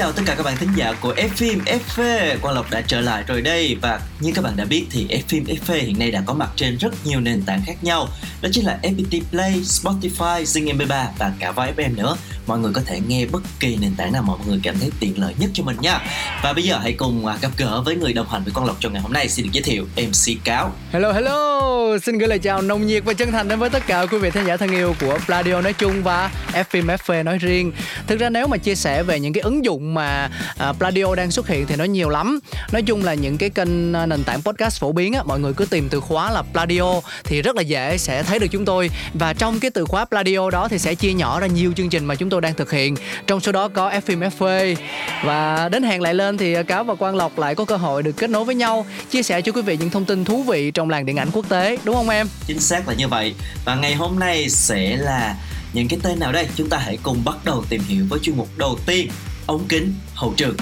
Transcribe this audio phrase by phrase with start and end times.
[0.00, 3.00] Chào tất cả các bạn thính giả của F phim FV Quang Lộc đã trở
[3.00, 6.10] lại rồi đây và như các bạn đã biết thì F phim FV hiện nay
[6.10, 8.08] đã có mặt trên rất nhiều nền tảng khác nhau
[8.42, 12.16] đó chính là FPT Play, Spotify, Zing MP3 và cả VFM FM nữa
[12.50, 14.90] mọi người có thể nghe bất kỳ nền tảng nào mà mọi người cảm thấy
[15.00, 16.00] tiện lợi nhất cho mình nha.
[16.42, 18.76] Và bây giờ hãy cùng à, gặp gỡ với người đồng hành với con Lộc
[18.80, 19.28] trong ngày hôm nay.
[19.28, 20.72] Xin được giới thiệu MC Cáo.
[20.92, 21.60] Hello hello,
[22.02, 24.30] xin gửi lời chào nồng nhiệt và chân thành đến với tất cả quý vị
[24.30, 27.72] khán giả thân yêu của Pladio nói chung và FM FV nói riêng.
[28.06, 31.30] Thực ra nếu mà chia sẻ về những cái ứng dụng mà à, Pladio đang
[31.30, 32.40] xuất hiện thì nó nhiều lắm.
[32.72, 35.52] Nói chung là những cái kênh à, nền tảng podcast phổ biến á, mọi người
[35.52, 38.90] cứ tìm từ khóa là Pladio thì rất là dễ sẽ thấy được chúng tôi.
[39.14, 42.04] Và trong cái từ khóa Pladio đó thì sẽ chia nhỏ ra nhiều chương trình
[42.04, 42.96] mà chúng tôi đang thực hiện.
[43.26, 44.76] Trong số đó có FM FV
[45.24, 48.12] và đến hẹn lại lên thì Cáo và Quang Lộc lại có cơ hội được
[48.16, 50.90] kết nối với nhau, chia sẻ cho quý vị những thông tin thú vị trong
[50.90, 52.26] làng điện ảnh quốc tế, đúng không em?
[52.46, 53.34] chính xác là như vậy.
[53.64, 55.36] Và ngày hôm nay sẽ là
[55.72, 56.48] những cái tên nào đây?
[56.56, 59.10] Chúng ta hãy cùng bắt đầu tìm hiểu với chuyên mục đầu tiên.
[59.46, 60.56] Ống kính hậu trường.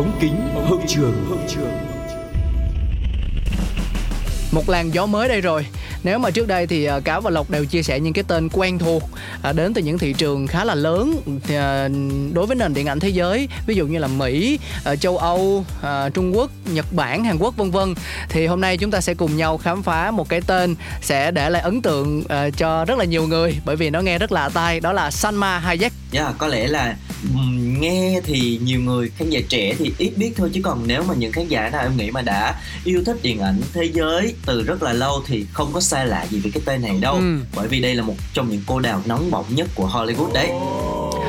[0.00, 1.26] Ống kính hậu trường.
[4.52, 5.66] Một làn gió mới đây rồi.
[6.02, 8.48] Nếu mà trước đây thì à, cáo và lộc đều chia sẻ những cái tên
[8.52, 9.02] quen thuộc
[9.42, 11.88] à, đến từ những thị trường khá là lớn à,
[12.32, 14.58] đối với nền điện ảnh thế giới ví dụ như là mỹ
[15.00, 15.64] châu âu
[16.14, 17.94] trung quốc nhật bản hàn quốc vân vân.
[18.28, 21.50] Thì hôm nay chúng ta sẽ cùng nhau khám phá một cái tên sẽ để
[21.50, 22.22] lại ấn tượng
[22.56, 25.58] cho rất là nhiều người bởi vì nó nghe rất lạ tai đó là Salma
[25.58, 25.92] Hayek.
[26.12, 26.96] Yeah, có lẽ là
[27.80, 31.14] nghe thì nhiều người khán giả trẻ thì ít biết thôi chứ còn nếu mà
[31.14, 32.54] những khán giả nào em nghĩ mà đã
[32.84, 36.26] yêu thích điện ảnh thế giới từ rất là lâu thì không có xa lạ
[36.30, 37.38] gì với cái tên này đâu Ừ.
[37.56, 40.50] bởi vì đây là một trong những cô đào nóng bỏng nhất của Hollywood đấy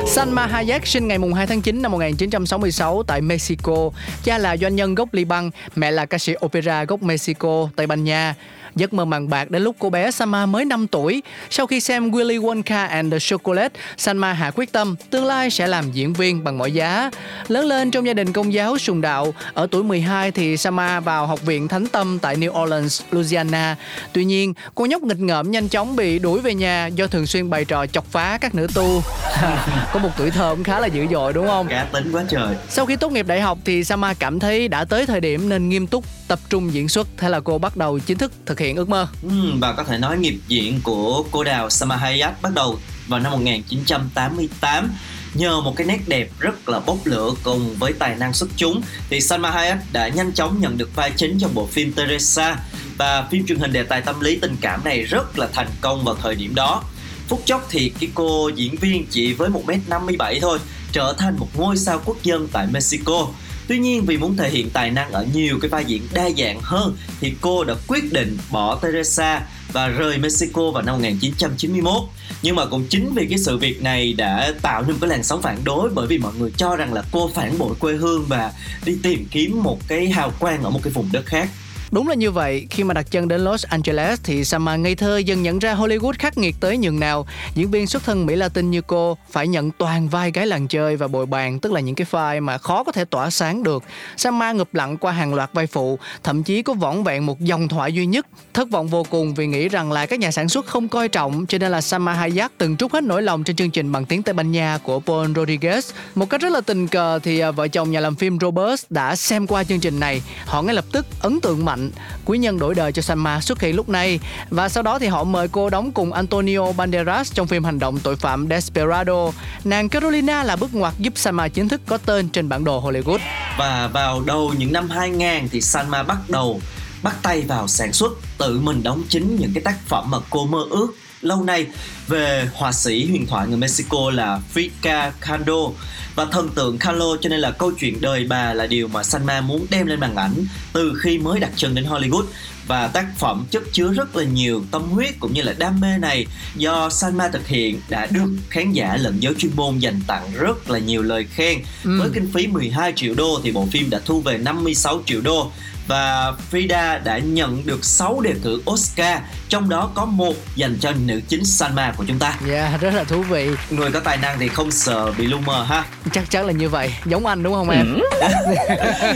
[0.06, 3.90] Salma Hayek sinh ngày mùng 2 tháng 9 năm 1966 tại Mexico.
[4.24, 8.04] Cha là doanh nhân gốc Liban, mẹ là ca sĩ opera gốc Mexico, Tây Ban
[8.04, 8.34] Nha.
[8.76, 11.22] Giấc mơ màng bạc đến lúc cô bé Salma mới 5 tuổi.
[11.50, 15.66] Sau khi xem Willy Wonka and the Chocolate, Salma hạ quyết tâm tương lai sẽ
[15.66, 17.10] làm diễn viên bằng mọi giá.
[17.48, 21.26] Lớn lên trong gia đình công giáo sùng đạo, ở tuổi 12 thì Salma vào
[21.26, 23.76] học viện Thánh Tâm tại New Orleans, Louisiana.
[24.12, 27.50] Tuy nhiên, cô nhóc nghịch ngợm nhanh chóng bị đuổi về nhà do thường xuyên
[27.50, 29.02] bày trò chọc phá các nữ tu.
[29.92, 31.68] Có một tuổi thơ cũng khá là dữ dội đúng không?
[31.68, 34.84] cá tính quá trời Sau khi tốt nghiệp đại học thì Sama cảm thấy đã
[34.84, 37.98] tới thời điểm nên nghiêm túc tập trung diễn xuất thế là cô bắt đầu
[37.98, 39.08] chính thức thực hiện ước mơ.
[39.22, 42.78] Ừ, và có thể nói nghiệp diễn của cô đào Samahayat bắt đầu
[43.08, 44.92] vào năm 1988
[45.34, 48.82] nhờ một cái nét đẹp rất là bốc lửa cùng với tài năng xuất chúng
[49.10, 52.56] thì Salma Hayek đã nhanh chóng nhận được vai chính trong bộ phim Teresa.
[52.98, 56.04] Và phim truyền hình đề tài tâm lý tình cảm này rất là thành công
[56.04, 56.82] vào thời điểm đó.
[57.28, 60.58] Phút chốc thì cái cô diễn viên chỉ với 1m57 thôi
[60.92, 63.28] trở thành một ngôi sao quốc dân tại Mexico.
[63.72, 66.60] Tuy nhiên, vì muốn thể hiện tài năng ở nhiều cái vai diễn đa dạng
[66.62, 71.94] hơn, thì cô đã quyết định bỏ Teresa và rời Mexico vào năm 1991.
[72.42, 75.22] Nhưng mà cũng chính vì cái sự việc này đã tạo nên một cái làn
[75.22, 78.24] sóng phản đối, bởi vì mọi người cho rằng là cô phản bội quê hương
[78.28, 78.52] và
[78.84, 81.48] đi tìm kiếm một cái hào quang ở một cái vùng đất khác.
[81.92, 85.18] Đúng là như vậy, khi mà đặt chân đến Los Angeles thì Sama ngây thơ
[85.18, 87.26] dần nhận ra Hollywood khắc nghiệt tới nhường nào.
[87.54, 90.96] Diễn viên xuất thân Mỹ Latin như cô phải nhận toàn vai gái làng chơi
[90.96, 93.82] và bồi bàn, tức là những cái vai mà khó có thể tỏa sáng được.
[94.16, 97.68] Sama ngụp lặng qua hàng loạt vai phụ, thậm chí có vỏn vẹn một dòng
[97.68, 98.26] thoại duy nhất.
[98.54, 101.46] Thất vọng vô cùng vì nghĩ rằng là các nhà sản xuất không coi trọng,
[101.46, 104.22] cho nên là Sama Hayek từng trút hết nỗi lòng trên chương trình bằng tiếng
[104.22, 105.92] Tây Ban Nha của Paul Rodriguez.
[106.14, 109.16] Một cách rất là tình cờ thì à, vợ chồng nhà làm phim Robert đã
[109.16, 110.22] xem qua chương trình này.
[110.46, 111.81] Họ ngay lập tức ấn tượng mạnh
[112.24, 114.20] quý nhân đổi đời cho Salma xuất hiện lúc này
[114.50, 117.98] và sau đó thì họ mời cô đóng cùng Antonio Banderas trong phim hành động
[117.98, 119.30] tội phạm Desperado.
[119.64, 123.18] Nàng Carolina là bước ngoặt giúp Salma chính thức có tên trên bản đồ Hollywood.
[123.58, 126.60] Và vào đầu những năm 2000 thì Salma bắt đầu
[127.02, 130.46] bắt tay vào sản xuất, tự mình đóng chính những cái tác phẩm mà cô
[130.46, 130.88] mơ ước
[131.20, 131.66] lâu nay
[132.08, 135.68] về họa sĩ huyền thoại người Mexico là Frida Kahlo
[136.14, 139.40] và thần tượng Carlo cho nên là câu chuyện đời bà là điều mà Sanma
[139.40, 140.34] muốn đem lên màn ảnh
[140.72, 142.24] từ khi mới đặt chân đến Hollywood
[142.66, 145.98] và tác phẩm chất chứa rất là nhiều tâm huyết cũng như là đam mê
[145.98, 146.26] này
[146.56, 150.70] do Sanma thực hiện đã được khán giả lẫn giới chuyên môn dành tặng rất
[150.70, 151.58] là nhiều lời khen.
[151.84, 151.98] Ừ.
[151.98, 155.50] Với kinh phí 12 triệu đô thì bộ phim đã thu về 56 triệu đô
[155.86, 159.18] và Frida đã nhận được 6 đề cử Oscar
[159.48, 162.38] trong đó có một dành cho nữ chính Salma của chúng ta.
[162.48, 163.50] Yeah, rất là thú vị.
[163.70, 165.84] Người có tài năng thì không sợ bị lu mờ ha.
[166.12, 167.94] Chắc chắn là như vậy, giống anh đúng không em?
[167.94, 168.00] Ừ.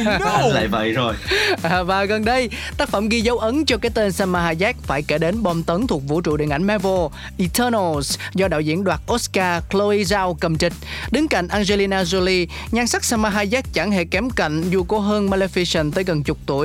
[0.21, 0.39] no.
[0.49, 1.15] Lại vậy rồi.
[1.63, 5.03] À, và gần đây, tác phẩm ghi dấu ấn cho cái tên Salma Hayek phải
[5.03, 7.07] kể đến bom tấn thuộc vũ trụ điện ảnh Marvel
[7.39, 10.73] Eternals do đạo diễn đoạt Oscar Chloe Zhao cầm trịch.
[11.11, 15.31] Đứng cạnh Angelina Jolie, nhan sắc Salma Hayek chẳng hề kém cạnh dù cô hơn
[15.31, 16.56] Maleficent tới gần chục tuổi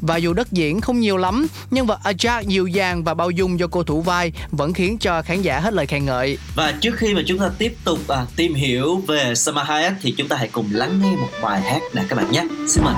[0.00, 3.60] và dù đất diễn không nhiều lắm, nhưng vật Ajak dịu dàng và bao dung
[3.60, 6.38] do cô thủ vai vẫn khiến cho khán giả hết lời khen ngợi.
[6.54, 10.14] Và trước khi mà chúng ta tiếp tục à, tìm hiểu về Salma Hayek thì
[10.18, 12.44] chúng ta hãy cùng lắng nghe một bài hát nè các bạn nhé.
[12.68, 12.94] Xin mời.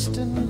[0.00, 0.49] distant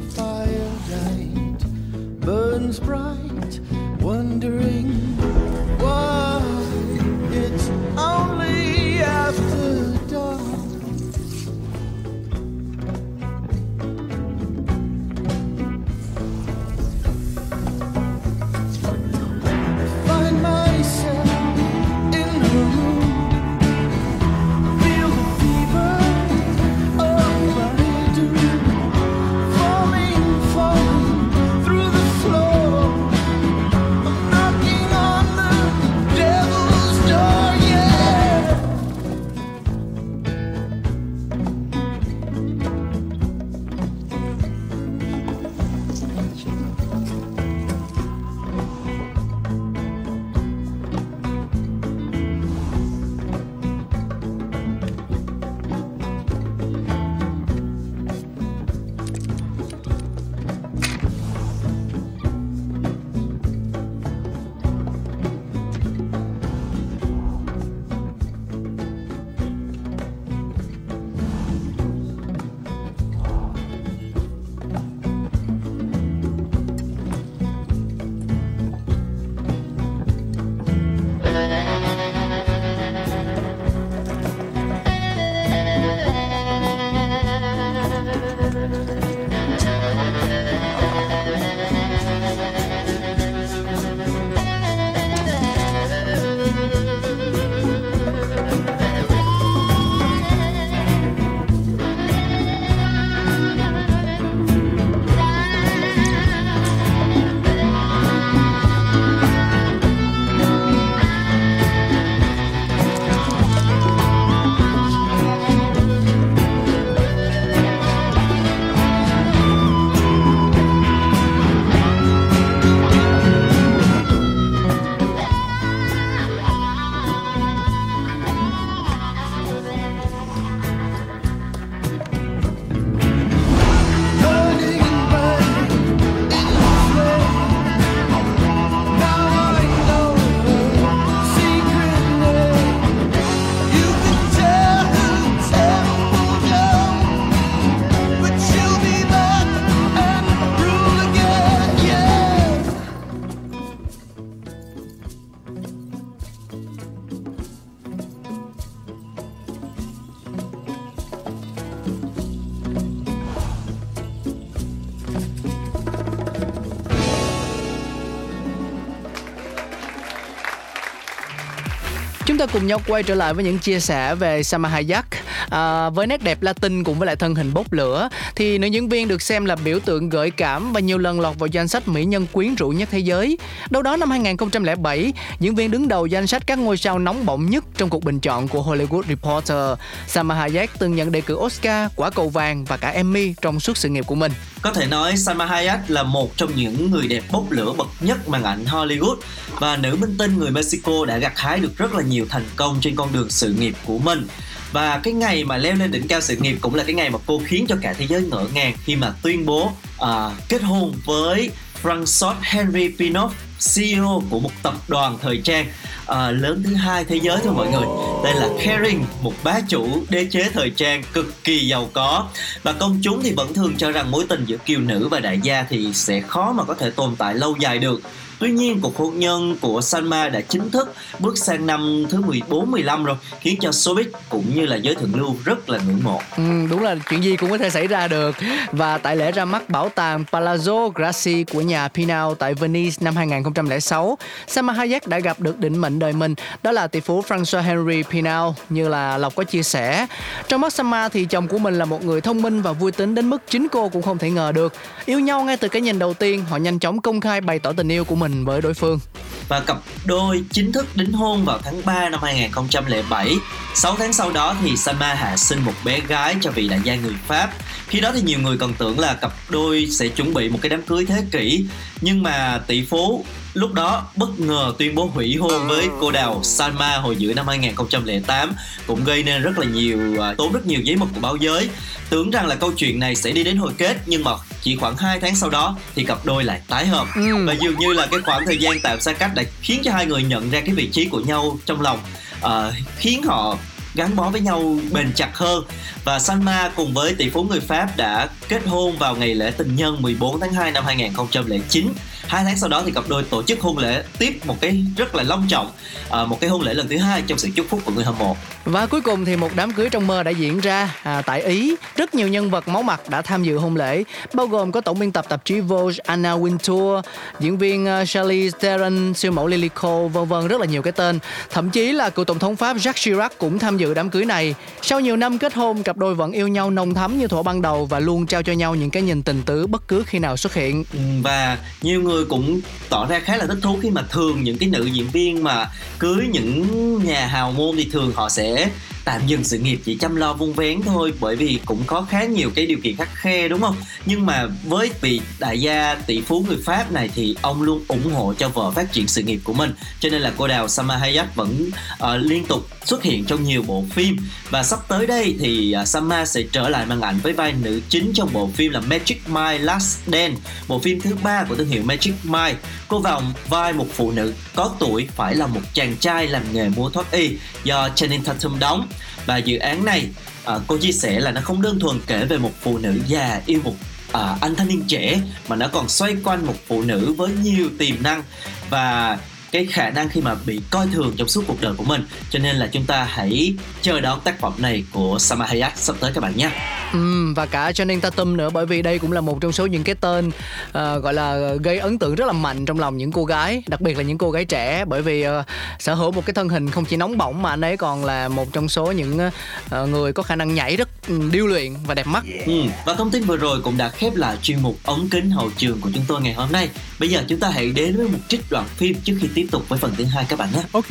[172.41, 175.07] ta cùng nhau quay trở lại với những chia sẻ về Samahayak
[175.51, 178.89] à, với nét đẹp Latin cùng với lại thân hình bốc lửa thì nữ diễn
[178.89, 181.89] viên được xem là biểu tượng gợi cảm và nhiều lần lọt vào danh sách
[181.89, 183.39] mỹ nhân quyến rũ nhất thế giới.
[183.71, 187.51] Đâu đó năm 2007, diễn viên đứng đầu danh sách các ngôi sao nóng bỏng
[187.51, 189.79] nhất trong cuộc bình chọn của Hollywood Reporter.
[190.07, 193.77] Salma Hayek từng nhận đề cử Oscar, quả cầu vàng và cả Emmy trong suốt
[193.77, 194.33] sự nghiệp của mình.
[194.63, 198.29] Có thể nói Salma Hayek là một trong những người đẹp bốc lửa bậc nhất
[198.29, 199.17] màn ảnh Hollywood
[199.59, 202.79] và nữ minh tinh người Mexico đã gặt hái được rất là nhiều thành công
[202.81, 204.27] trên con đường sự nghiệp của mình
[204.73, 207.19] và cái ngày mà leo lên đỉnh cao sự nghiệp cũng là cái ngày mà
[207.27, 209.73] cô khiến cho cả thế giới ngỡ ngàng khi mà tuyên bố
[210.03, 210.09] uh,
[210.49, 211.51] kết hôn với
[211.83, 213.33] François Henry Pinault
[213.75, 215.67] CEO của một tập đoàn thời trang
[216.03, 217.87] uh, lớn thứ hai thế giới thôi mọi người.
[218.25, 222.29] Đây là Kering một bá chủ đế chế thời trang cực kỳ giàu có.
[222.63, 225.41] Và công chúng thì vẫn thường cho rằng mối tình giữa kiều nữ và đại
[225.43, 228.03] gia thì sẽ khó mà có thể tồn tại lâu dài được.
[228.41, 233.05] Tuy nhiên, cuộc hôn nhân của Salma đã chính thức bước sang năm thứ 14-15
[233.05, 236.21] rồi, khiến cho showbiz cũng như là giới thượng lưu rất là ngưỡng mộ.
[236.37, 238.37] Ừ, đúng là chuyện gì cũng có thể xảy ra được.
[238.73, 243.17] Và tại lễ ra mắt bảo tàng Palazzo Grassi của nhà Pinal tại Venice năm
[243.17, 247.61] 2006, Salma Hayek đã gặp được định mệnh đời mình, đó là tỷ phú François
[247.61, 250.07] Henry Pinal, như là Lộc có chia sẻ.
[250.49, 253.15] Trong mắt Salma thì chồng của mình là một người thông minh và vui tính
[253.15, 254.73] đến mức chính cô cũng không thể ngờ được.
[255.05, 257.73] Yêu nhau ngay từ cái nhìn đầu tiên, họ nhanh chóng công khai bày tỏ
[257.73, 259.01] tình yêu của mình mình với đối phương
[259.49, 263.35] và cặp đôi chính thức đính hôn vào tháng 3 năm 2007.
[263.75, 266.95] 6 tháng sau đó thì Salma hạ sinh một bé gái cho vị đại gia
[266.95, 267.51] người Pháp.
[267.91, 270.71] Khi đó thì nhiều người còn tưởng là cặp đôi sẽ chuẩn bị một cái
[270.71, 271.65] đám cưới thế kỷ,
[272.01, 276.41] nhưng mà tỷ phú lúc đó bất ngờ tuyên bố hủy hôn với cô đào
[276.43, 278.53] Salma hồi giữa năm 2008
[278.87, 281.69] cũng gây nên rất là nhiều à, tốn rất nhiều giấy mực của báo giới.
[282.11, 284.31] Tưởng rằng là câu chuyện này sẽ đi đến hồi kết nhưng mà
[284.63, 287.07] chỉ khoảng 2 tháng sau đó thì cặp đôi lại tái hợp.
[287.17, 287.47] Ừ.
[287.47, 290.07] và dường như là cái khoảng thời gian tạm xa cách đã khiến cho hai
[290.07, 291.99] người nhận ra cái vị trí của nhau trong lòng
[292.45, 292.51] uh,
[292.99, 293.59] khiến họ
[293.95, 295.65] gắn bó với nhau bền chặt hơn.
[296.05, 299.77] Và Salma cùng với tỷ phú người Pháp đã kết hôn vào ngày lễ tình
[299.77, 301.93] nhân 14 tháng 2 năm 2009
[302.31, 305.15] hai tháng sau đó thì cặp đôi tổ chức hôn lễ tiếp một cái rất
[305.15, 305.71] là long trọng
[306.11, 308.19] à, một cái hôn lễ lần thứ hai trong sự chúc phúc của người hâm
[308.19, 308.37] mộ.
[308.65, 311.75] Và cuối cùng thì một đám cưới trong mơ đã diễn ra à, tại Ý.
[311.97, 314.99] Rất nhiều nhân vật máu mặt đã tham dự hôn lễ bao gồm có tổng
[314.99, 317.03] biên tập tạp chí Vogue Anna Wintour
[317.41, 320.93] diễn viên uh, Charlize Theron siêu mẫu Lily Cole vân vân rất là nhiều cái
[320.93, 321.19] tên.
[321.51, 324.55] Thậm chí là cựu tổng thống Pháp Jacques Chirac cũng tham dự đám cưới này.
[324.83, 327.63] Sau nhiều năm kết hôn cặp đôi vẫn yêu nhau nồng thắm như thuở ban
[327.63, 330.37] đầu và luôn trao cho nhau những cái nhìn tình tứ bất cứ khi nào
[330.37, 330.85] xuất hiện.
[330.93, 334.59] Ừ, và nhiều người cũng tỏ ra khá là thích thú khi mà thường những
[334.59, 338.71] cái nữ diễn viên mà cưới những nhà hào môn thì thường họ sẽ
[339.11, 342.25] tạm dừng sự nghiệp chỉ chăm lo vung vén thôi bởi vì cũng có khá
[342.25, 343.77] nhiều cái điều kiện khắc khe đúng không?
[344.07, 348.13] Nhưng mà với vị đại gia tỷ phú người Pháp này thì ông luôn ủng
[348.13, 349.73] hộ cho vợ phát triển sự nghiệp của mình.
[350.01, 353.63] Cho nên là cô đào Salma Hayek vẫn uh, liên tục xuất hiện trong nhiều
[353.67, 354.17] bộ phim.
[354.51, 357.81] Và sắp tới đây thì uh, sama sẽ trở lại màn ảnh với vai nữ
[357.89, 361.69] chính trong bộ phim là Magic My Last Dance bộ phim thứ ba của thương
[361.69, 362.53] hiệu Magic My
[362.91, 366.69] cô vào vai một phụ nữ có tuổi phải là một chàng trai làm nghề
[366.69, 368.89] mua thoát y do Channing Tatum đóng.
[369.27, 370.07] Và dự án này
[370.45, 373.41] à, cô chia sẻ là nó không đơn thuần kể về một phụ nữ già
[373.47, 373.75] yêu một
[374.13, 377.69] à, anh thanh niên trẻ mà nó còn xoay quanh một phụ nữ với nhiều
[377.79, 378.23] tiềm năng.
[378.71, 379.19] Và
[379.53, 382.05] cái khả năng khi mà bị coi thường trong suốt cuộc đời của mình.
[382.31, 385.97] Cho nên là chúng ta hãy chờ đón tác phẩm này của Sama Hayat sắp
[386.01, 386.51] tới các bạn nhé.
[386.93, 389.85] Ừ, và cả Channing Tatum nữa bởi vì đây cũng là một trong số những
[389.85, 390.33] cái tên uh,
[390.75, 393.97] gọi là gây ấn tượng rất là mạnh trong lòng những cô gái đặc biệt
[393.97, 394.85] là những cô gái trẻ.
[394.85, 395.33] Bởi vì uh,
[395.79, 398.29] sở hữu một cái thân hình không chỉ nóng bỏng mà anh ấy còn là
[398.29, 401.95] một trong số những uh, người có khả năng nhảy rất ừ, điêu luyện và
[401.95, 402.25] đẹp mắt.
[402.47, 402.63] Ừ.
[402.85, 405.81] và thông tin vừa rồi cũng đã khép lại chuyên mục ống kính hậu trường
[405.81, 406.69] của chúng tôi ngày hôm nay
[407.01, 409.69] bây giờ chúng ta hãy đến với một trích đoạn phim trước khi tiếp tục
[409.69, 410.63] với phần thứ hai các bạn nhé.
[410.73, 410.91] Ok.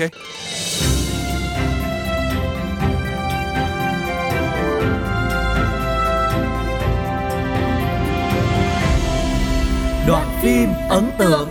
[10.08, 11.50] Đoạn phim ấn tượng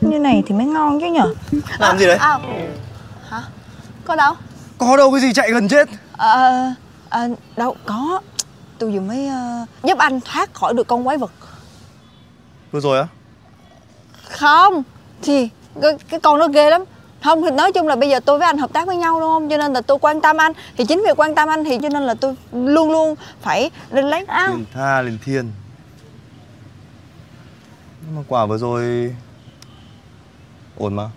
[0.00, 1.34] Như này thì mới ngon chứ nhở
[1.78, 2.16] Làm gì đấy?
[2.16, 2.38] À,
[3.28, 3.42] hả?
[4.04, 4.34] Có đâu?
[4.78, 6.74] Có đâu cái gì chạy gần chết À,
[7.08, 8.20] à, đâu có
[8.84, 11.32] Tôi vừa mới uh, giúp anh thoát khỏi được con quái vật.
[12.72, 13.06] Vừa rồi á?
[14.30, 14.82] Không
[15.22, 15.48] Thì
[15.82, 16.84] cái, cái con nó ghê lắm.
[17.22, 19.28] Không thì nói chung là bây giờ tôi với anh hợp tác với nhau đúng
[19.28, 19.48] không?
[19.50, 20.52] Cho nên là tôi quan tâm anh.
[20.76, 24.04] Thì chính vì quan tâm anh thì cho nên là tôi luôn luôn phải lên
[24.04, 25.52] lấy ăn liền tha liền thiên.
[28.06, 29.14] Nhưng mà quả vừa rồi
[30.76, 31.10] ổn mà.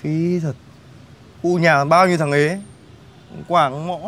[0.00, 0.54] Phí thật.
[1.42, 2.60] U nhà bao nhiêu thằng ấy?
[3.48, 3.98] Quảng mõ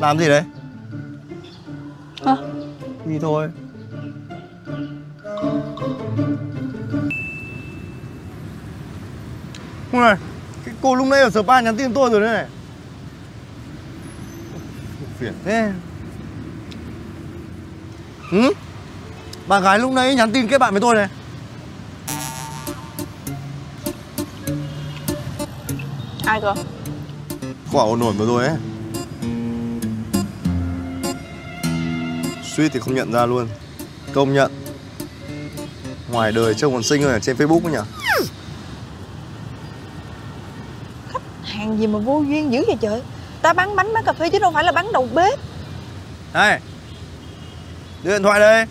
[0.00, 0.42] Làm gì đấy?
[2.24, 2.36] À.
[3.04, 3.48] Đi thôi.
[9.92, 10.16] Không này
[10.64, 12.46] Cái cô lúc nãy ở spa nhắn tin tôi rồi đấy này.
[15.18, 15.32] Phiền.
[15.44, 15.72] Thế.
[18.32, 18.52] Ừ?
[19.46, 21.08] Bạn gái lúc nãy nhắn tin kết bạn với tôi này.
[26.24, 26.54] Ai cơ?
[27.72, 28.56] Quả ổn nổi vừa rồi ấy.
[32.58, 33.48] Suýt thì không nhận ra luôn.
[34.12, 34.52] Công nhận.
[36.10, 37.78] Ngoài đời trông còn xinh hơn ở trên facebook ấy nhỉ?
[41.42, 43.02] Hàng gì mà vô duyên dữ vậy trời?
[43.42, 45.38] Ta bán bánh bán cà phê chứ đâu phải là bán đầu bếp.
[46.32, 46.60] Này
[48.02, 48.66] đưa điện thoại đây.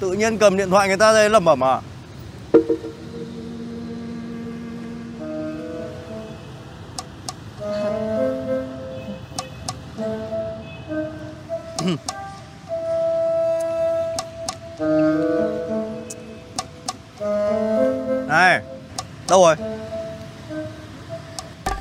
[0.00, 1.80] Tự nhiên cầm điện thoại người ta đây lẩm bẩm à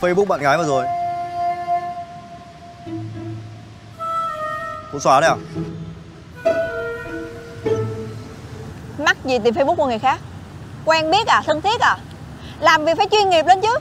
[0.02, 0.86] facebook bạn gái vừa rồi.
[4.94, 5.38] Cô xóa đấy à?
[8.98, 10.20] Mắc gì tìm facebook của người khác?
[10.86, 11.42] Quen biết à?
[11.46, 11.98] Thân thiết à?
[12.60, 13.78] Làm việc phải chuyên nghiệp lên chứ.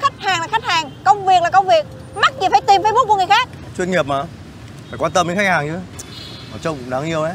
[0.00, 1.86] Khách hàng là khách hàng công việc là công việc.
[2.14, 3.48] Mắc gì phải tìm facebook của người khác?
[3.76, 4.22] Chuyên nghiệp mà.
[4.90, 5.78] Phải quan tâm đến khách hàng chứ.
[6.52, 7.34] Mà trông cũng đáng yêu đấy.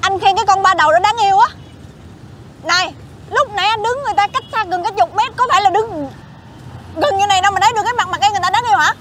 [0.00, 1.48] Anh khen cái con ba đầu đó đáng yêu á
[2.66, 2.94] này
[3.30, 5.70] lúc nãy anh đứng người ta cách xa gần cái chục mét có phải là
[5.70, 6.08] đứng
[6.96, 8.78] gần như này đâu mà thấy được cái mặt mặt em người ta đáng yêu
[8.78, 8.94] hả?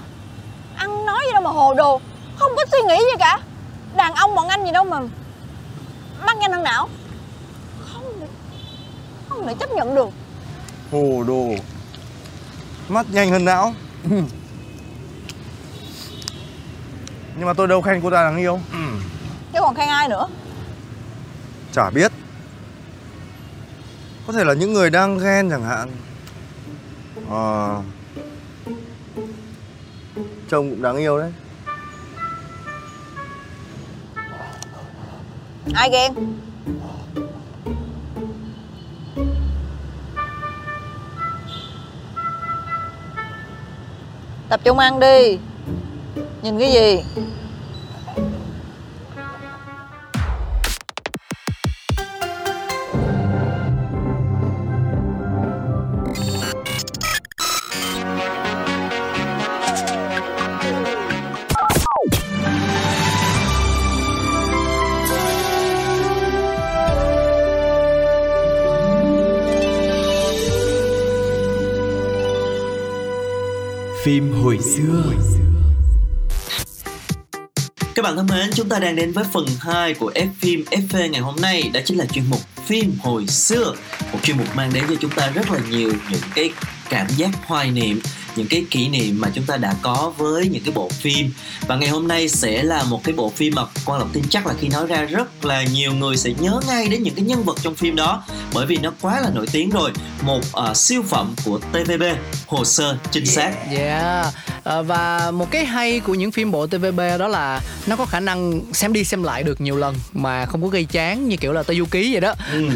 [0.75, 2.01] Ăn nói gì đâu mà hồ đồ
[2.37, 3.39] không có suy nghĩ gì cả.
[3.95, 4.99] Đàn ông bọn anh gì đâu mà
[6.25, 6.89] mắt nhanh hơn não
[7.93, 8.27] không thể,
[9.29, 10.09] không thể chấp nhận được.
[10.91, 11.47] Hồ đồ
[12.89, 13.73] mắt nhanh hơn não.
[17.35, 18.59] Nhưng mà tôi đâu khen cô ta đáng yêu
[19.53, 20.27] chứ còn khen ai nữa?
[21.73, 22.11] Chả biết
[24.27, 25.89] có thể là những người đang ghen chẳng hạn.
[27.29, 27.75] Ờ.
[27.75, 27.81] À,
[30.49, 31.31] trông cũng đáng yêu đấy.
[35.73, 36.13] Ai ghen?
[44.49, 45.37] Tập trung ăn đi.
[46.41, 47.03] Nhìn cái gì?
[74.63, 75.03] Xưa.
[77.95, 81.09] Các bạn thân mến, chúng ta đang đến với phần 2 của F phim FV
[81.09, 83.75] ngày hôm nay Đó chính là chuyên mục phim hồi xưa.
[84.11, 86.49] Một chuyên mục mang đến cho chúng ta rất là nhiều những cái
[86.89, 88.01] cảm giác hoài niệm
[88.35, 91.31] những cái kỷ niệm mà chúng ta đã có với những cái bộ phim.
[91.67, 94.47] Và ngày hôm nay sẽ là một cái bộ phim mà quan lộc tin chắc
[94.47, 97.43] là khi nói ra rất là nhiều người sẽ nhớ ngay đến những cái nhân
[97.43, 98.23] vật trong phim đó
[98.53, 99.91] bởi vì nó quá là nổi tiếng rồi.
[100.21, 102.03] Một uh, siêu phẩm của TVB
[102.47, 103.55] hồ sơ trinh sát.
[103.71, 104.33] Yeah.
[104.63, 108.19] Ờ, và một cái hay của những phim bộ TVB đó là nó có khả
[108.19, 111.53] năng xem đi xem lại được nhiều lần mà không có gây chán như kiểu
[111.53, 112.33] là Tây Du Ký vậy đó.
[112.53, 112.69] ừ.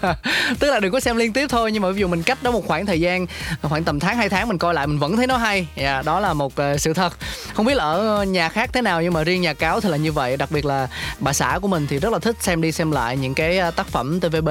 [0.58, 2.50] Tức là đừng có xem liên tiếp thôi nhưng mà ví dụ mình cách đó
[2.50, 3.26] một khoảng thời gian
[3.62, 5.66] khoảng tầm tháng hai tháng mình coi lại mình vẫn thấy nó hay.
[5.74, 7.16] Yeah, đó là một uh, sự thật.
[7.54, 9.96] Không biết là ở nhà khác thế nào nhưng mà riêng nhà cáo thì là
[9.96, 12.72] như vậy, đặc biệt là bà xã của mình thì rất là thích xem đi
[12.72, 14.48] xem lại những cái uh, tác phẩm TVB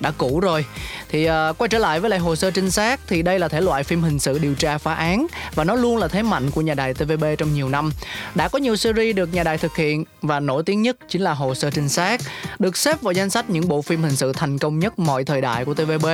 [0.00, 0.64] đã cũ rồi.
[1.08, 3.60] Thì uh, quay trở lại với lại hồ sơ trinh sát thì đây là thể
[3.60, 6.60] loại phim hình sự điều tra phá án và nó luôn là thế mạnh của
[6.60, 7.90] nhà đài TVB trong nhiều năm.
[8.34, 11.34] Đã có nhiều series được nhà đài thực hiện và nổi tiếng nhất chính là
[11.34, 12.20] Hồ sơ trinh sát,
[12.58, 15.40] được xếp vào danh sách những bộ phim hình sự thành công nhất mọi thời
[15.40, 16.06] đại của TVB,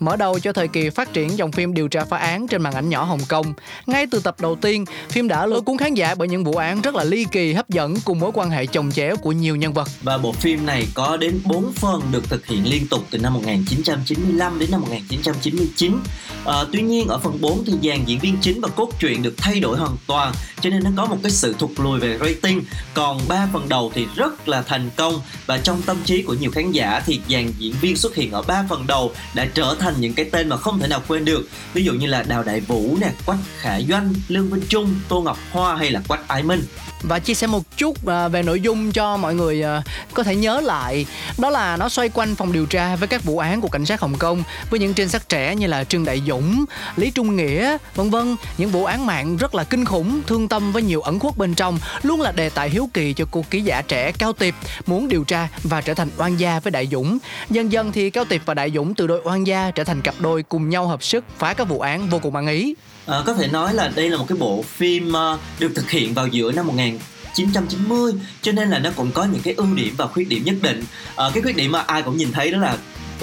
[0.00, 2.74] mở đầu cho thời kỳ phát triển dòng phim điều tra phá án trên màn
[2.74, 3.54] ảnh nhỏ Hồng Kông.
[3.86, 6.80] Ngay từ tập đầu tiên, phim đã lôi cuốn khán giả bởi những vụ án
[6.80, 9.72] rất là ly kỳ, hấp dẫn cùng mối quan hệ chồng chéo của nhiều nhân
[9.72, 9.88] vật.
[10.02, 13.34] Và bộ phim này có đến 4 phần được thực hiện liên tục từ năm
[13.34, 15.92] 1995 đến năm 1999.
[15.92, 15.98] À,
[16.44, 19.34] ờ, tuy nhiên ở phần 4 thì dàn diễn viên chính và cốt truyện được
[19.36, 22.62] thay đổi hoàn toàn cho nên nó có một cái sự thụt lùi về rating.
[22.94, 26.50] Còn ba phần đầu thì rất là thành công và trong tâm trí của nhiều
[26.50, 29.94] khán giả thì dàn diễn viên xuất hiện ở ba phần đầu đã trở thành
[30.00, 31.48] những cái tên mà không thể nào quên được.
[31.74, 35.20] Ví dụ như là Đào Đại Vũ nè, Quách Khả Doanh, Lương Vinh Trung, Tô
[35.20, 36.62] Ngọc Hoa hay là Quách Ái Minh
[37.02, 39.82] và chia sẻ một chút à, về nội dung cho mọi người à,
[40.14, 41.06] có thể nhớ lại.
[41.38, 44.00] Đó là nó xoay quanh phòng điều tra với các vụ án của cảnh sát
[44.00, 46.64] Hồng Kông với những trinh sát trẻ như là Trương Đại Dũng,
[46.96, 48.36] Lý Trung Nghĩa, vân vân.
[48.58, 51.54] Những vụ án mạng rất là kinh khủng, thương tâm với nhiều ẩn khuất bên
[51.54, 54.54] trong, luôn là đề tài hiếu kỳ cho cô ký giả trẻ Cao Tiệp
[54.86, 57.18] muốn điều tra và trở thành oan gia với Đại Dũng.
[57.50, 60.14] Dần dần thì Cao Tiệp và Đại Dũng từ đôi oan gia trở thành cặp
[60.18, 62.74] đôi cùng nhau hợp sức phá các vụ án vô cùng ăn ý.
[63.08, 66.14] À, có thể nói là đây là một cái bộ phim uh, được thực hiện
[66.14, 70.06] vào giữa năm 1990 cho nên là nó cũng có những cái ưu điểm và
[70.06, 70.84] khuyết điểm nhất định.
[71.16, 72.76] À, cái khuyết điểm mà ai cũng nhìn thấy đó là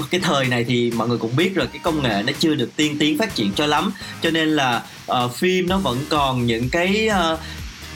[0.09, 2.69] cái thời này thì mọi người cũng biết rồi cái công nghệ nó chưa được
[2.75, 6.69] tiên tiến phát triển cho lắm cho nên là uh, phim nó vẫn còn những
[6.69, 7.39] cái uh,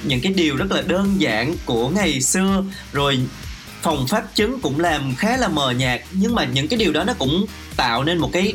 [0.04, 3.20] những cái điều rất là đơn giản của ngày xưa rồi
[3.82, 7.04] phòng pháp chứng cũng làm khá là mờ nhạt nhưng mà những cái điều đó
[7.04, 7.46] nó cũng
[7.78, 8.54] tạo nên một cái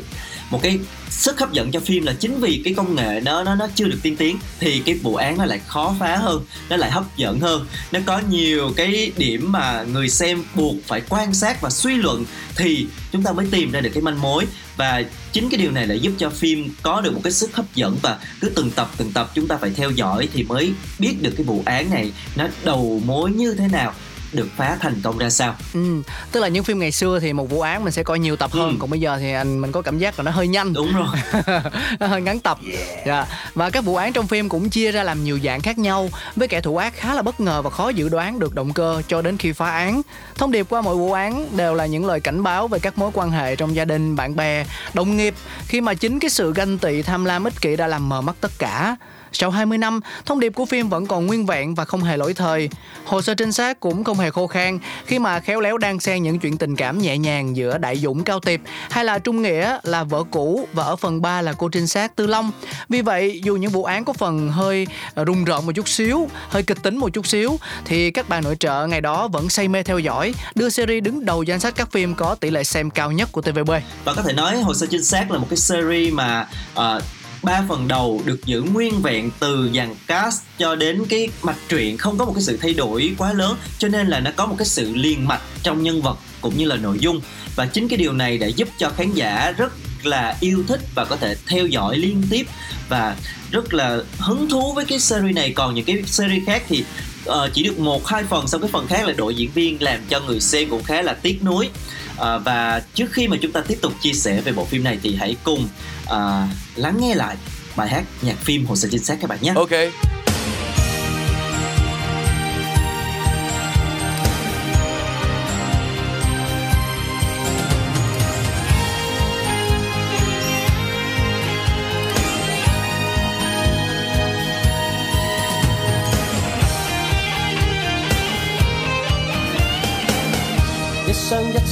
[0.50, 0.78] một cái
[1.10, 3.84] sức hấp dẫn cho phim là chính vì cái công nghệ nó nó nó chưa
[3.84, 7.16] được tiên tiến thì cái vụ án nó lại khó phá hơn, nó lại hấp
[7.16, 7.66] dẫn hơn.
[7.92, 12.24] Nó có nhiều cái điểm mà người xem buộc phải quan sát và suy luận
[12.56, 14.46] thì chúng ta mới tìm ra được cái manh mối.
[14.76, 15.02] Và
[15.32, 17.96] chính cái điều này lại giúp cho phim có được một cái sức hấp dẫn
[18.02, 21.32] và cứ từng tập từng tập chúng ta phải theo dõi thì mới biết được
[21.36, 23.94] cái vụ án này nó đầu mối như thế nào
[24.34, 27.50] được phá thành công ra sao ừ tức là những phim ngày xưa thì một
[27.50, 28.76] vụ án mình sẽ coi nhiều tập hơn ừ.
[28.78, 31.16] còn bây giờ thì anh mình có cảm giác là nó hơi nhanh đúng rồi
[32.00, 33.06] nó hơi ngắn tập yeah.
[33.06, 33.26] Dạ.
[33.54, 36.48] và các vụ án trong phim cũng chia ra làm nhiều dạng khác nhau với
[36.48, 39.22] kẻ thủ ác khá là bất ngờ và khó dự đoán được động cơ cho
[39.22, 40.02] đến khi phá án
[40.34, 43.10] thông điệp qua mỗi vụ án đều là những lời cảnh báo về các mối
[43.14, 45.34] quan hệ trong gia đình bạn bè đồng nghiệp
[45.66, 48.36] khi mà chính cái sự ganh tị tham lam ích kỷ đã làm mờ mắt
[48.40, 48.96] tất cả
[49.34, 52.34] sau 20 năm, thông điệp của phim vẫn còn nguyên vẹn và không hề lỗi
[52.34, 52.68] thời.
[53.04, 56.22] Hồ sơ trinh sát cũng không hề khô khan khi mà khéo léo đang xen
[56.22, 59.78] những chuyện tình cảm nhẹ nhàng giữa Đại Dũng Cao Tiệp hay là Trung Nghĩa
[59.82, 62.52] là vợ cũ và ở phần 3 là cô trinh sát Tư Long.
[62.88, 64.86] Vì vậy, dù những vụ án có phần hơi
[65.26, 68.56] rùng rợn một chút xíu, hơi kịch tính một chút xíu thì các bạn nội
[68.60, 71.92] trợ ngày đó vẫn say mê theo dõi, đưa series đứng đầu danh sách các
[71.92, 73.70] phim có tỷ lệ xem cao nhất của TVB.
[74.04, 77.02] Và có thể nói Hồ sơ trinh sát là một cái series mà uh,
[77.44, 81.98] ba phần đầu được giữ nguyên vẹn từ dàn cast cho đến cái mạch truyện.
[81.98, 84.54] Không có một cái sự thay đổi quá lớn, cho nên là nó có một
[84.58, 87.20] cái sự liền mạch trong nhân vật cũng như là nội dung.
[87.56, 91.04] Và chính cái điều này đã giúp cho khán giả rất là yêu thích và
[91.04, 92.46] có thể theo dõi liên tiếp
[92.88, 93.16] và
[93.50, 95.52] rất là hứng thú với cái series này.
[95.52, 96.84] Còn những cái series khác thì
[97.28, 100.00] uh, chỉ được một hai phần xong cái phần khác là đội diễn viên làm
[100.08, 101.70] cho người xem cũng khá là tiếc nuối
[102.18, 104.98] à, và trước khi mà chúng ta tiếp tục chia sẻ về bộ phim này
[105.02, 105.68] thì hãy cùng
[106.06, 107.36] à, lắng nghe lại
[107.76, 109.52] bài hát nhạc phim hồ sơ chính xác các bạn nhé.
[109.56, 110.23] Ok.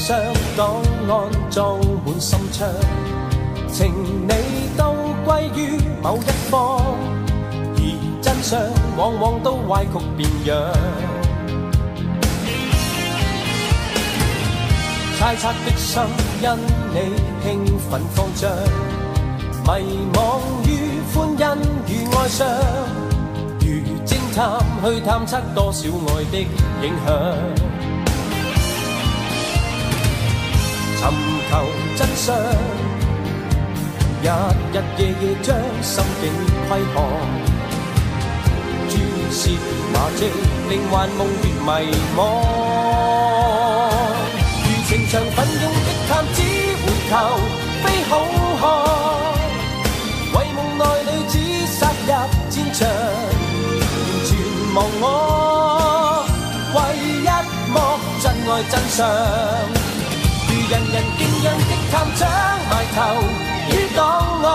[0.03, 0.19] 箱
[0.57, 2.69] 檔案裝滿心窗，
[3.73, 3.95] 情
[4.27, 4.35] 理
[4.77, 4.83] 都
[5.25, 6.83] 歸於某一方，
[7.77, 8.59] 而真相
[8.97, 10.51] 往往都歪曲變樣。
[15.21, 16.03] 猜測的心
[16.43, 16.51] 因
[16.93, 16.99] 你
[17.45, 17.47] 興
[17.89, 18.51] 奮慌張，
[19.63, 19.69] 迷
[20.15, 20.19] 惘
[20.67, 21.47] 於歡欣
[21.87, 22.41] 与哀傷，
[23.61, 23.65] 如
[24.05, 24.41] 偵探
[24.83, 26.35] 去探測多少愛的
[26.83, 27.72] 影響。
[31.03, 31.11] 尋
[31.51, 31.53] 求
[31.97, 32.33] 真相，
[34.23, 34.25] 日
[34.73, 36.31] 日夜夜將心境
[36.69, 36.97] 窥看，
[38.89, 38.95] 蛛
[39.33, 39.59] 絲
[39.93, 40.31] 馬跡
[40.69, 41.69] 令幻夢越迷
[42.17, 42.19] 惘。
[44.63, 46.39] 如情場奮勇的探子
[46.85, 47.13] 回頭
[47.83, 48.11] 非好
[48.63, 48.65] 漢，
[50.35, 51.35] 為夢內女子
[51.67, 52.13] 殺入
[52.49, 53.83] 戰場，完
[54.25, 54.31] 全
[54.77, 55.05] 忘我，
[56.77, 56.79] 為
[57.25, 57.29] 一
[57.73, 57.75] 幕
[58.23, 59.01] 真愛真相。
[60.73, 62.21] 人人敬仰的探长
[62.71, 62.99] 埋头
[63.69, 64.01] 于档
[64.43, 64.49] 案，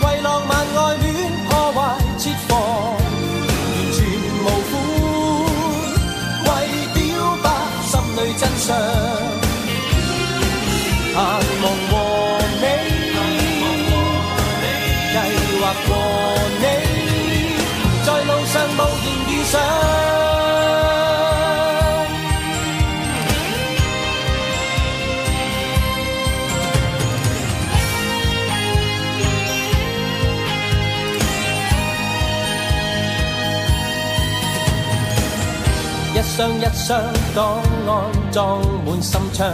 [0.00, 1.04] 为浪漫爱恋
[1.46, 1.78] 破坏
[2.16, 3.52] 设防，完
[3.92, 3.96] 全
[4.40, 4.72] 无悔，
[6.46, 6.48] 为
[6.94, 6.96] 表
[7.42, 7.46] 白
[7.84, 8.95] 心里真相。
[36.36, 37.00] 箱一箱
[37.34, 37.40] 檔
[37.90, 39.50] 案裝滿心窗，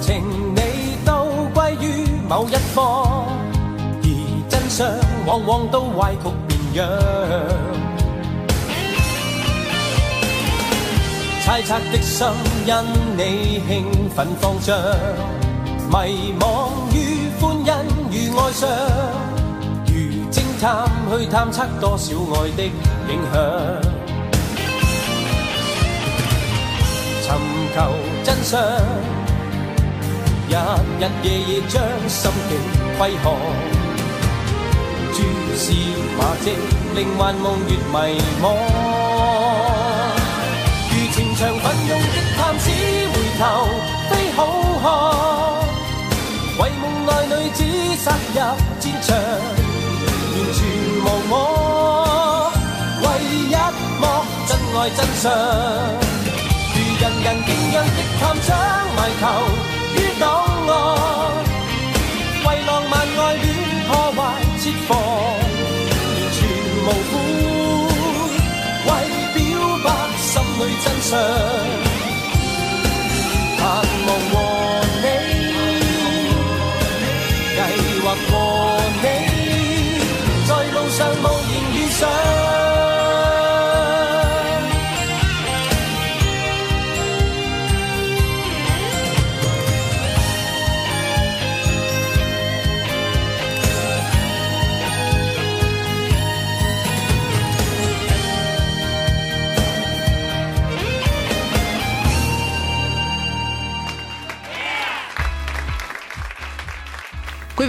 [0.00, 0.22] 情
[0.54, 1.12] 理都
[1.52, 3.26] 歸於某一方，
[4.00, 4.06] 而
[4.48, 4.86] 真相
[5.26, 6.86] 往往都歪曲變樣。
[11.44, 12.28] 猜測的心
[12.64, 12.72] 因
[13.16, 13.72] 你興
[14.14, 14.78] 奮慌張，
[15.90, 17.74] 迷惘於歡欣
[18.12, 18.68] 与哀傷，
[19.88, 22.62] 如偵探去探測多少愛的
[23.08, 23.36] 影響，
[27.32, 27.34] 尋
[27.74, 27.78] 求
[28.22, 28.60] 真相，
[30.50, 30.54] 日
[31.00, 32.58] 日夜夜將心境
[32.98, 33.32] 窥看。
[35.14, 35.18] 蛛
[35.56, 35.64] 絲
[36.18, 36.46] 馬跡，
[36.94, 38.44] 令幻夢越迷惘。
[40.90, 42.04] 如情场奋勇的
[42.36, 43.42] 探子，回頭
[44.10, 44.38] 非好
[44.82, 44.84] 漢。
[46.58, 47.58] 為夢內女子
[47.96, 48.40] 殺入
[48.78, 49.08] 戰場，
[50.34, 50.60] 完全
[51.02, 51.34] 無我，
[53.00, 53.04] 唯
[53.48, 53.56] 一
[53.98, 54.04] 幕
[54.46, 55.24] 真愛真相。
[57.24, 58.48] 人敬仰的探窗
[58.96, 59.22] 埋头
[59.94, 60.24] 于档
[60.68, 60.70] 案，
[62.44, 63.46] 为浪漫爱恋
[63.86, 64.18] 破坏
[64.58, 66.00] 设防，完
[66.32, 66.38] 全
[66.82, 67.14] 无辜，
[68.86, 68.90] 为
[69.34, 69.38] 表
[69.84, 69.86] 白
[70.18, 71.10] 心里真相，
[73.58, 73.62] 盼
[74.06, 74.81] 望和。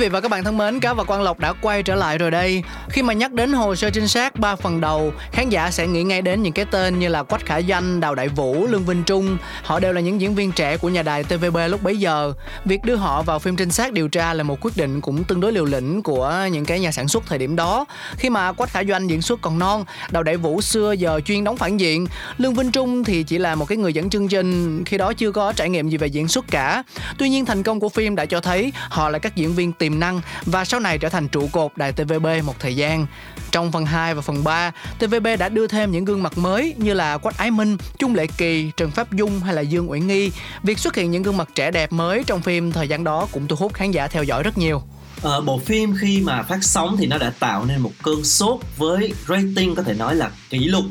[0.04, 2.32] Vị và các bạn thân mến, Cá và Quang Lộc đã quay trở lại rồi
[2.32, 2.64] đây.
[2.90, 6.04] Khi mà nhắc đến hồ sơ trinh sát 3 phần đầu, khán giả sẽ nghĩ
[6.04, 9.04] ngay đến những cái tên như là Quách Khả danh Đào Đại Vũ, Lương Vinh
[9.04, 9.38] Trung.
[9.64, 12.34] Họ đều là những diễn viên trẻ của nhà đài TVB lúc bấy giờ.
[12.66, 15.40] Việc đưa họ vào phim trinh sát điều tra là một quyết định cũng tương
[15.40, 17.86] đối liều lĩnh của những cái nhà sản xuất thời điểm đó.
[18.18, 21.44] Khi mà Quách Khả Doanh diễn xuất còn non, Đào Đại Vũ xưa giờ chuyên
[21.44, 24.84] đóng phản diện, Lương Vinh Trung thì chỉ là một cái người dẫn chương trình,
[24.84, 26.84] khi đó chưa có trải nghiệm gì về diễn xuất cả.
[27.18, 29.93] Tuy nhiên thành công của phim đã cho thấy họ là các diễn viên tiềm
[30.00, 33.06] năng và sau này trở thành trụ cột đài TVB một thời gian.
[33.52, 36.94] Trong phần 2 và phần 3, TVB đã đưa thêm những gương mặt mới như
[36.94, 40.32] là Quách Ái Minh, Trung Lệ Kỳ, Trần Pháp Dung hay là Dương Uyển Nghi.
[40.64, 43.48] Việc xuất hiện những gương mặt trẻ đẹp mới trong phim thời gian đó cũng
[43.48, 44.82] thu hút khán giả theo dõi rất nhiều.
[45.22, 48.60] Ờ, bộ phim khi mà phát sóng thì nó đã tạo nên một cơn sốt
[48.78, 50.86] với rating có thể nói là kỷ lục.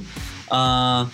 [0.47, 1.07] Ờ,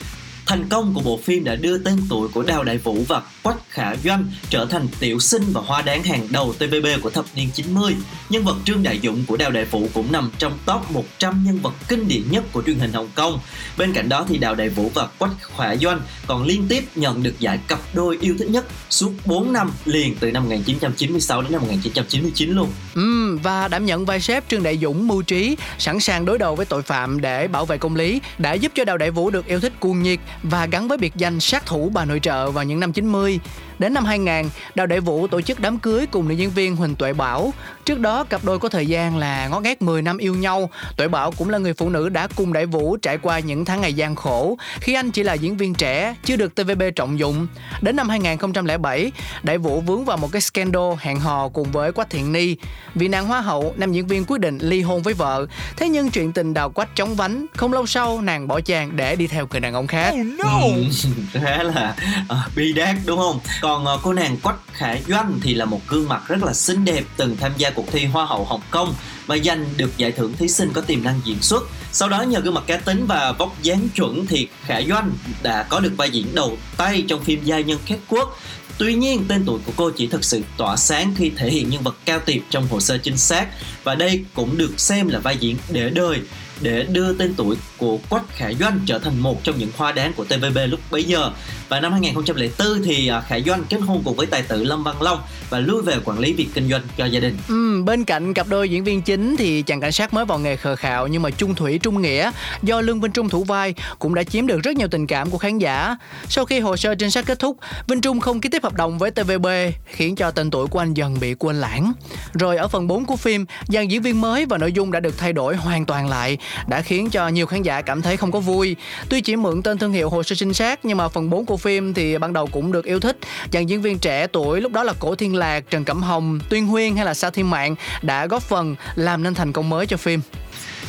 [0.48, 3.70] thành công của bộ phim đã đưa tên tuổi của Đào Đại Vũ và Quách
[3.70, 7.50] Khả Doanh trở thành tiểu sinh và hoa đáng hàng đầu TVB của thập niên
[7.54, 7.96] 90.
[8.28, 11.58] Nhân vật Trương Đại Dũng của Đào Đại Vũ cũng nằm trong top 100 nhân
[11.62, 13.40] vật kinh điển nhất của truyền hình Hồng Kông.
[13.78, 17.22] Bên cạnh đó thì Đào Đại Vũ và Quách Khả Doanh còn liên tiếp nhận
[17.22, 21.52] được giải cặp đôi yêu thích nhất suốt 4 năm liền từ năm 1996 đến
[21.52, 22.68] năm 1999 luôn.
[22.94, 26.56] Ừ, và đảm nhận vai sếp Trương Đại Dũng mưu trí, sẵn sàng đối đầu
[26.56, 29.46] với tội phạm để bảo vệ công lý, đã giúp cho Đào Đại Vũ được
[29.46, 32.64] yêu thích cuồng nhiệt và gắn với biệt danh sát thủ bà nội trợ vào
[32.64, 33.40] những năm 90.
[33.78, 36.94] Đến năm 2000, Đào Đại Vũ tổ chức đám cưới cùng nữ diễn viên Huỳnh
[36.94, 37.52] Tuệ Bảo.
[37.84, 40.70] Trước đó, cặp đôi có thời gian là ngót nghét 10 năm yêu nhau.
[40.96, 43.80] Tuệ Bảo cũng là người phụ nữ đã cùng Đại Vũ trải qua những tháng
[43.80, 47.46] ngày gian khổ khi anh chỉ là diễn viên trẻ, chưa được TVB trọng dụng.
[47.80, 49.12] Đến năm 2007,
[49.42, 52.56] Đại Vũ vướng vào một cái scandal hẹn hò cùng với Quách Thiện Ni.
[52.94, 55.46] Vì nàng hoa hậu, nam diễn viên quyết định ly hôn với vợ.
[55.76, 59.16] Thế nhưng chuyện tình đào Quách chóng vánh, không lâu sau nàng bỏ chàng để
[59.16, 60.14] đi theo người đàn ông khác.
[60.42, 60.84] Ừ,
[61.32, 61.96] khá là
[62.32, 65.64] uh, bi đát đúng không còn còn ờ, cô nàng quách khả doanh thì là
[65.64, 68.60] một gương mặt rất là xinh đẹp từng tham gia cuộc thi hoa hậu hồng
[68.70, 68.94] kông
[69.26, 71.62] và giành được giải thưởng thí sinh có tiềm năng diễn xuất.
[71.92, 75.10] Sau đó nhờ gương mặt cá tính và vóc dáng chuẩn thì khả doanh
[75.42, 78.38] đã có được vai diễn đầu tay trong phim gia nhân khét quốc.
[78.78, 81.82] Tuy nhiên, tên tuổi của cô chỉ thực sự tỏa sáng khi thể hiện nhân
[81.82, 83.46] vật cao tiệp trong hồ sơ chính xác
[83.84, 86.20] và đây cũng được xem là vai diễn để đời
[86.60, 90.12] để đưa tên tuổi của Quách Khải Doanh trở thành một trong những hoa đáng
[90.12, 91.30] của TVB lúc bấy giờ.
[91.68, 95.02] Và năm 2004 thì à, Khải Doanh kết hôn cùng với tài tử Lâm Văn
[95.02, 95.18] Long
[95.50, 97.36] và lui về quản lý việc kinh doanh cho gia đình.
[97.48, 100.56] Ừ, bên cạnh cặp đôi diễn viên chính thì chàng cảnh sát mới vào nghề
[100.56, 102.30] khờ khạo nhưng mà trung thủy trung nghĩa
[102.62, 105.38] do Lương Vinh Trung thủ vai cũng đã chiếm được rất nhiều tình cảm của
[105.38, 105.96] khán giả.
[106.28, 107.56] Sau khi hồ sơ trinh sát kết thúc,
[107.88, 109.46] Vinh Trung không ký tiếp hợp đồng với TVB
[109.86, 111.92] khiến cho tên tuổi của anh dần bị quên lãng.
[112.32, 115.18] Rồi ở phần 4 của phim, dàn diễn viên mới và nội dung đã được
[115.18, 118.40] thay đổi hoàn toàn lại đã khiến cho nhiều khán giả cảm thấy không có
[118.40, 118.76] vui.
[119.08, 121.56] Tuy chỉ mượn tên thương hiệu hồ sơ trinh sát nhưng mà phần 4 của
[121.56, 123.18] phim thì ban đầu cũng được yêu thích.
[123.52, 126.66] Dàn diễn viên trẻ tuổi lúc đó là Cổ Thiên Lạc, Trần Cẩm Hồng, Tuyên
[126.66, 129.96] Huyên hay là Sa Thiên Mạng đã góp phần làm nên thành công mới cho
[129.96, 130.20] phim.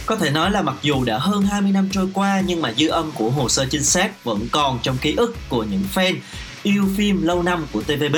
[0.06, 2.88] Có thể nói là mặc dù đã hơn 20 năm trôi qua nhưng mà dư
[2.88, 6.16] âm của hồ sơ trinh sát vẫn còn trong ký ức của những fan
[6.64, 8.16] yêu phim lâu năm của TVB.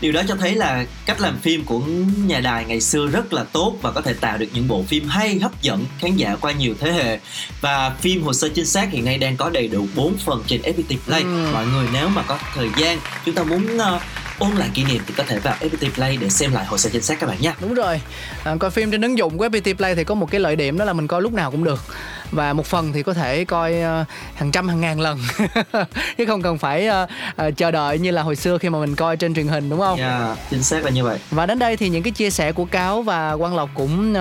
[0.00, 1.80] Điều đó cho thấy là cách làm phim của
[2.26, 5.08] nhà đài ngày xưa rất là tốt và có thể tạo được những bộ phim
[5.08, 7.18] hay hấp dẫn khán giả qua nhiều thế hệ.
[7.60, 10.62] Và phim hồ sơ chính xác hiện nay đang có đầy đủ 4 phần trên
[10.62, 11.22] FPT Play.
[11.22, 11.50] Ừ.
[11.52, 14.02] Mọi người nếu mà có thời gian chúng ta muốn uh,
[14.38, 16.90] ôn lại kỷ niệm thì có thể vào FPT Play để xem lại hồ sơ
[16.90, 17.52] chính xác các bạn nhé.
[17.60, 18.00] Đúng rồi.
[18.44, 20.78] À, coi phim trên ứng dụng của FPT Play thì có một cái lợi điểm
[20.78, 21.84] đó là mình coi lúc nào cũng được.
[22.32, 25.18] Và một phần thì có thể coi ờ, hàng trăm hàng ngàn lần
[26.18, 28.94] chứ không cần phải ờ, ờ, chờ đợi như là hồi xưa khi mà mình
[28.96, 29.98] coi trên truyền hình đúng không?
[29.98, 31.18] Yeah, chính xác là như vậy.
[31.30, 34.14] Và đến đây thì những cái chia sẻ của Cáo và Quang Lộc cũng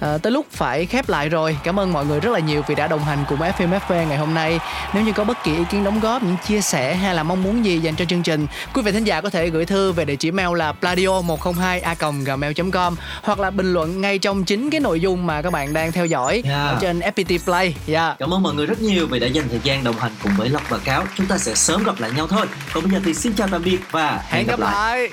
[0.00, 1.58] tới lúc phải khép lại rồi.
[1.64, 4.34] Cảm ơn mọi người rất là nhiều vì đã đồng hành cùng FMFV ngày hôm
[4.34, 4.60] nay.
[4.94, 7.42] Nếu như có bất kỳ ý kiến đóng góp, những chia sẻ hay là mong
[7.42, 10.04] muốn gì dành cho chương trình, quý vị thính giả có thể gửi thư về
[10.04, 15.00] địa chỉ mail là pladio102a gmail.com hoặc là bình luận ngay trong chính cái nội
[15.00, 16.68] dung mà các bạn đang theo dõi Yeah.
[16.68, 17.74] ở trên FPT Play.
[17.86, 18.18] Yeah.
[18.18, 20.48] Cảm ơn mọi người rất nhiều vì đã dành thời gian đồng hành cùng với
[20.48, 21.04] Lộc và Cáo.
[21.16, 22.46] Chúng ta sẽ sớm gặp lại nhau thôi.
[22.72, 25.10] Còn bây giờ thì xin chào tạm biệt và Hẹn gặp lại.